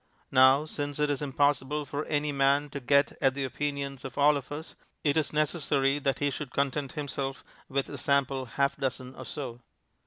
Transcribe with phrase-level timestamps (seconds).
[0.31, 4.35] Now, since it is impossible for any man to get at the opinions of all
[4.35, 9.13] of us, it is necessary that he should content himself with a sample half dozen
[9.13, 9.61] or so.